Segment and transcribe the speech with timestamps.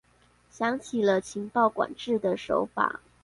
[0.49, 3.01] 想起了情報管制的手法